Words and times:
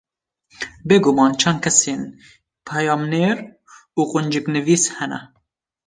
Bêguman 0.87 1.31
çend 1.41 1.59
kesên 1.63 2.01
peyamnêr 2.67 3.37
û 3.99 4.01
qunciknivîs 4.11 4.83
hene 4.95 5.21